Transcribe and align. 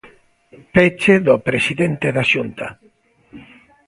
Peche 0.75 1.15
do 1.27 1.35
presidente 1.47 2.07
da 2.15 2.23
Xunta. 2.31 2.67